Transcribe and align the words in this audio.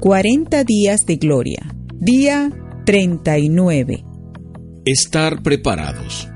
40 0.00 0.62
días 0.64 1.06
de 1.06 1.16
gloria. 1.16 1.74
Día 1.94 2.52
39. 2.84 4.04
Estar 4.84 5.42
preparados. 5.42 6.28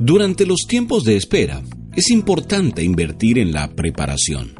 Durante 0.00 0.46
los 0.46 0.62
tiempos 0.66 1.04
de 1.04 1.16
espera, 1.16 1.62
es 1.94 2.10
importante 2.10 2.82
invertir 2.82 3.38
en 3.38 3.52
la 3.52 3.68
preparación. 3.74 4.54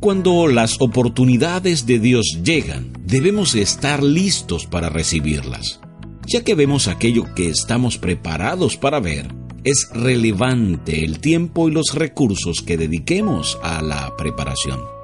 Cuando 0.00 0.46
las 0.46 0.80
oportunidades 0.80 1.84
de 1.84 1.98
Dios 1.98 2.40
llegan, 2.42 2.92
debemos 3.04 3.54
estar 3.54 4.02
listos 4.02 4.66
para 4.66 4.88
recibirlas. 4.88 5.80
Ya 6.26 6.42
que 6.42 6.54
vemos 6.54 6.88
aquello 6.88 7.34
que 7.34 7.48
estamos 7.48 7.98
preparados 7.98 8.78
para 8.78 9.00
ver, 9.00 9.28
es 9.64 9.90
relevante 9.92 11.04
el 11.04 11.20
tiempo 11.20 11.68
y 11.68 11.72
los 11.72 11.94
recursos 11.94 12.62
que 12.62 12.78
dediquemos 12.78 13.58
a 13.62 13.82
la 13.82 14.16
preparación. 14.16 14.95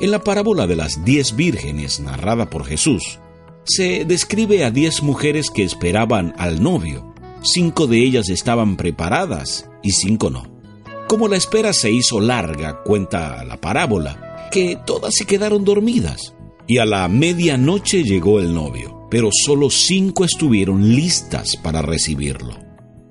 En 0.00 0.10
la 0.10 0.24
parábola 0.24 0.66
de 0.66 0.76
las 0.76 1.04
diez 1.04 1.36
vírgenes 1.36 2.00
narrada 2.00 2.48
por 2.48 2.64
Jesús, 2.64 3.18
se 3.64 4.06
describe 4.06 4.64
a 4.64 4.70
diez 4.70 5.02
mujeres 5.02 5.50
que 5.50 5.62
esperaban 5.62 6.32
al 6.38 6.62
novio. 6.62 7.14
Cinco 7.42 7.86
de 7.86 7.98
ellas 7.98 8.30
estaban 8.30 8.78
preparadas 8.78 9.68
y 9.82 9.90
cinco 9.90 10.30
no. 10.30 10.44
Como 11.06 11.28
la 11.28 11.36
espera 11.36 11.74
se 11.74 11.90
hizo 11.90 12.18
larga, 12.18 12.82
cuenta 12.82 13.44
la 13.44 13.60
parábola, 13.60 14.48
que 14.50 14.78
todas 14.86 15.14
se 15.14 15.26
quedaron 15.26 15.66
dormidas. 15.66 16.34
Y 16.66 16.78
a 16.78 16.86
la 16.86 17.06
medianoche 17.08 18.02
llegó 18.02 18.40
el 18.40 18.54
novio, 18.54 19.06
pero 19.10 19.28
solo 19.30 19.68
cinco 19.68 20.24
estuvieron 20.24 20.94
listas 20.94 21.56
para 21.56 21.82
recibirlo. 21.82 22.54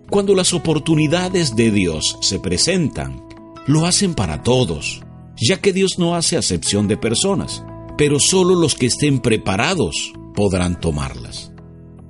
Cuando 0.09 0.33
las 0.33 0.53
oportunidades 0.53 1.55
de 1.55 1.69
Dios 1.69 2.17
se 2.21 2.39
presentan, 2.39 3.23
lo 3.67 3.85
hacen 3.85 4.15
para 4.15 4.41
todos, 4.41 5.03
ya 5.41 5.57
que 5.57 5.73
Dios 5.73 5.97
no 5.97 6.15
hace 6.15 6.37
acepción 6.37 6.87
de 6.87 6.97
personas, 6.97 7.63
pero 7.97 8.19
solo 8.19 8.55
los 8.55 8.75
que 8.75 8.87
estén 8.87 9.19
preparados 9.19 10.13
podrán 10.33 10.79
tomarlas. 10.79 11.51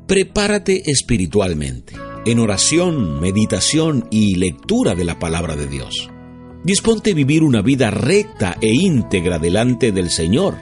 Prepárate 0.07 0.83
espiritualmente, 0.89 1.95
en 2.25 2.39
oración, 2.39 3.19
meditación 3.19 4.07
y 4.09 4.35
lectura 4.35 4.95
de 4.95 5.05
la 5.05 5.19
palabra 5.19 5.55
de 5.55 5.67
Dios. 5.67 6.09
Disponte 6.63 7.11
a 7.11 7.16
vivir 7.16 7.44
una 7.44 7.61
vida 7.61 7.89
recta 7.89 8.57
e 8.61 8.73
íntegra 8.73 9.39
delante 9.39 9.91
del 9.91 10.09
Señor. 10.09 10.57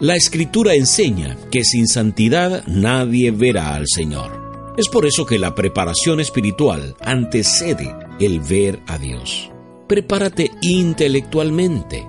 La 0.00 0.16
Escritura 0.16 0.74
enseña 0.74 1.36
que 1.50 1.62
sin 1.64 1.86
santidad 1.86 2.64
nadie 2.66 3.30
verá 3.30 3.74
al 3.74 3.86
Señor. 3.86 4.74
Es 4.76 4.88
por 4.88 5.04
eso 5.04 5.26
que 5.26 5.38
la 5.38 5.54
preparación 5.54 6.20
espiritual 6.20 6.96
antecede 7.00 7.94
el 8.18 8.40
ver 8.40 8.80
a 8.86 8.96
Dios. 8.96 9.50
Prepárate 9.86 10.50
intelectualmente, 10.62 12.06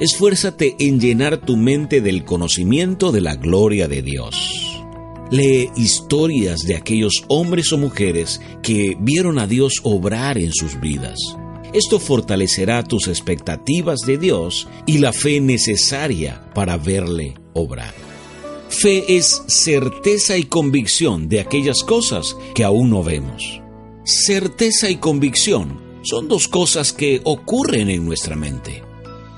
esfuérzate 0.00 0.76
en 0.78 0.98
llenar 0.98 1.36
tu 1.36 1.56
mente 1.58 2.00
del 2.00 2.24
conocimiento 2.24 3.12
de 3.12 3.20
la 3.20 3.36
gloria 3.36 3.86
de 3.86 4.02
Dios. 4.02 4.82
Lee 5.30 5.70
historias 5.76 6.60
de 6.60 6.74
aquellos 6.74 7.24
hombres 7.28 7.72
o 7.72 7.78
mujeres 7.78 8.40
que 8.62 8.96
vieron 8.98 9.38
a 9.38 9.46
Dios 9.46 9.74
obrar 9.82 10.38
en 10.38 10.52
sus 10.52 10.80
vidas. 10.80 11.18
Esto 11.74 12.00
fortalecerá 12.00 12.82
tus 12.82 13.06
expectativas 13.06 14.00
de 14.00 14.16
Dios 14.18 14.66
y 14.86 14.98
la 14.98 15.12
fe 15.12 15.40
necesaria 15.40 16.50
para 16.54 16.78
verle 16.78 17.34
obrar. 17.52 17.94
Fe 18.70 19.16
es 19.16 19.42
certeza 19.46 20.36
y 20.38 20.44
convicción 20.44 21.28
de 21.28 21.40
aquellas 21.40 21.84
cosas 21.84 22.36
que 22.54 22.64
aún 22.64 22.90
no 22.90 23.04
vemos. 23.04 23.60
Certeza 24.04 24.88
y 24.88 24.96
convicción 24.96 25.80
son 26.02 26.26
dos 26.26 26.48
cosas 26.48 26.92
que 26.92 27.20
ocurren 27.24 27.90
en 27.90 28.04
nuestra 28.06 28.34
mente 28.34 28.89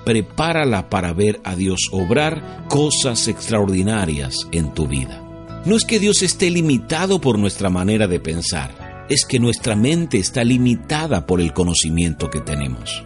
prepárala 0.05 0.89
para 0.89 1.13
ver 1.13 1.41
a 1.45 1.55
Dios 1.55 1.89
obrar 1.91 2.67
cosas 2.69 3.29
extraordinarias 3.29 4.49
en 4.53 4.73
tu 4.75 4.87
vida. 4.87 5.23
No 5.65 5.77
es 5.77 5.85
que 5.85 6.01
Dios 6.01 6.23
esté 6.23 6.51
limitado 6.51 7.21
por 7.21 7.39
nuestra 7.39 7.71
manera 7.71 8.09
de 8.09 8.21
pensar, 8.21 9.07
es 9.09 9.25
que 9.25 9.39
nuestra 9.39 9.77
mente 9.77 10.19
está 10.19 10.45
limitada 10.45 11.27
por 11.27 11.41
el 11.41 11.53
conocimiento 11.53 12.31
que 12.31 12.41
tenemos. 12.41 13.05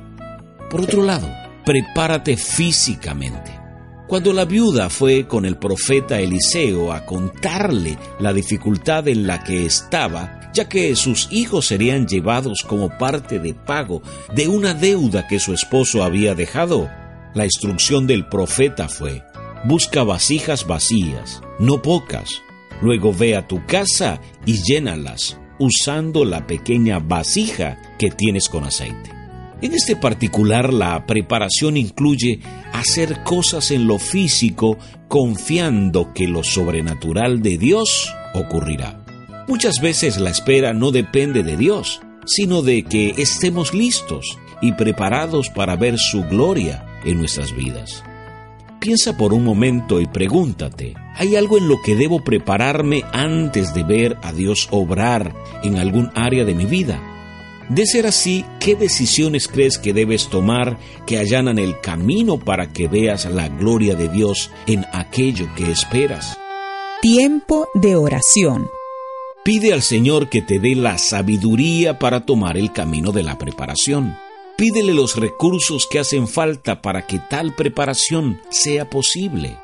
Por 0.70 0.80
otro 0.80 1.02
lado, 1.02 1.28
prepárate 1.64 2.36
físicamente. 2.36 3.55
Cuando 4.06 4.32
la 4.32 4.44
viuda 4.44 4.88
fue 4.88 5.26
con 5.26 5.44
el 5.44 5.56
profeta 5.56 6.20
Eliseo 6.20 6.92
a 6.92 7.04
contarle 7.04 7.98
la 8.20 8.32
dificultad 8.32 9.08
en 9.08 9.26
la 9.26 9.42
que 9.42 9.66
estaba, 9.66 10.52
ya 10.54 10.68
que 10.68 10.94
sus 10.94 11.26
hijos 11.32 11.66
serían 11.66 12.06
llevados 12.06 12.62
como 12.62 12.96
parte 12.96 13.40
de 13.40 13.52
pago 13.52 14.02
de 14.32 14.46
una 14.46 14.74
deuda 14.74 15.26
que 15.26 15.40
su 15.40 15.52
esposo 15.52 16.04
había 16.04 16.36
dejado. 16.36 16.88
La 17.34 17.46
instrucción 17.46 18.06
del 18.06 18.28
profeta 18.28 18.88
fue, 18.88 19.24
busca 19.64 20.04
vasijas 20.04 20.68
vacías, 20.68 21.42
no 21.58 21.82
pocas, 21.82 22.42
luego 22.82 23.12
ve 23.12 23.34
a 23.34 23.48
tu 23.48 23.66
casa 23.66 24.20
y 24.44 24.62
llénalas 24.62 25.36
usando 25.58 26.24
la 26.24 26.46
pequeña 26.46 27.00
vasija 27.00 27.76
que 27.98 28.10
tienes 28.10 28.48
con 28.48 28.62
aceite. 28.62 29.15
En 29.62 29.72
este 29.72 29.96
particular, 29.96 30.72
la 30.72 31.06
preparación 31.06 31.78
incluye 31.78 32.40
hacer 32.72 33.22
cosas 33.22 33.70
en 33.70 33.86
lo 33.86 33.98
físico 33.98 34.76
confiando 35.08 36.12
que 36.12 36.28
lo 36.28 36.44
sobrenatural 36.44 37.40
de 37.40 37.56
Dios 37.56 38.12
ocurrirá. 38.34 39.02
Muchas 39.48 39.80
veces 39.80 40.18
la 40.18 40.30
espera 40.30 40.74
no 40.74 40.90
depende 40.90 41.42
de 41.42 41.56
Dios, 41.56 42.02
sino 42.26 42.60
de 42.60 42.82
que 42.82 43.14
estemos 43.16 43.72
listos 43.72 44.38
y 44.60 44.72
preparados 44.72 45.48
para 45.48 45.76
ver 45.76 45.98
su 45.98 46.24
gloria 46.24 46.84
en 47.04 47.18
nuestras 47.18 47.54
vidas. 47.54 48.02
Piensa 48.80 49.16
por 49.16 49.32
un 49.32 49.42
momento 49.42 50.00
y 50.00 50.06
pregúntate, 50.06 50.94
¿hay 51.14 51.34
algo 51.34 51.56
en 51.56 51.68
lo 51.68 51.80
que 51.82 51.96
debo 51.96 52.22
prepararme 52.22 53.04
antes 53.12 53.72
de 53.72 53.84
ver 53.84 54.18
a 54.22 54.32
Dios 54.32 54.68
obrar 54.70 55.32
en 55.62 55.76
algún 55.76 56.10
área 56.14 56.44
de 56.44 56.54
mi 56.54 56.66
vida? 56.66 57.00
De 57.68 57.84
ser 57.84 58.06
así, 58.06 58.44
¿qué 58.60 58.76
decisiones 58.76 59.48
crees 59.48 59.76
que 59.76 59.92
debes 59.92 60.28
tomar 60.28 60.78
que 61.04 61.18
allanan 61.18 61.58
el 61.58 61.80
camino 61.80 62.38
para 62.38 62.72
que 62.72 62.86
veas 62.86 63.24
la 63.24 63.48
gloria 63.48 63.96
de 63.96 64.08
Dios 64.08 64.50
en 64.68 64.84
aquello 64.92 65.48
que 65.56 65.72
esperas? 65.72 66.38
Tiempo 67.02 67.68
de 67.74 67.96
oración. 67.96 68.70
Pide 69.44 69.72
al 69.72 69.82
Señor 69.82 70.28
que 70.28 70.42
te 70.42 70.60
dé 70.60 70.76
la 70.76 70.96
sabiduría 70.98 71.98
para 71.98 72.24
tomar 72.24 72.56
el 72.56 72.72
camino 72.72 73.10
de 73.10 73.24
la 73.24 73.36
preparación. 73.36 74.16
Pídele 74.56 74.94
los 74.94 75.16
recursos 75.16 75.88
que 75.90 75.98
hacen 75.98 76.28
falta 76.28 76.82
para 76.82 77.06
que 77.06 77.18
tal 77.18 77.54
preparación 77.54 78.40
sea 78.48 78.88
posible. 78.88 79.58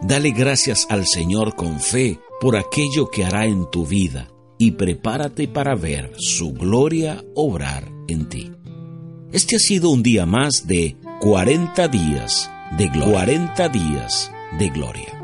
Dale 0.00 0.30
gracias 0.30 0.86
al 0.88 1.06
Señor 1.06 1.54
con 1.54 1.78
fe 1.78 2.18
por 2.40 2.56
aquello 2.56 3.10
que 3.10 3.24
hará 3.24 3.46
en 3.46 3.70
tu 3.70 3.86
vida 3.86 4.33
y 4.64 4.70
prepárate 4.70 5.46
para 5.46 5.74
ver 5.74 6.12
su 6.16 6.54
gloria 6.54 7.22
obrar 7.34 7.92
en 8.08 8.30
ti. 8.30 8.50
Este 9.30 9.56
ha 9.56 9.58
sido 9.58 9.90
un 9.90 10.02
día 10.02 10.24
más 10.24 10.66
de 10.66 10.96
40 11.20 11.86
días 11.88 12.50
de 12.78 12.88
gloria. 12.88 13.12
40 13.12 13.68
días 13.68 14.32
de 14.58 14.70
gloria. 14.70 15.23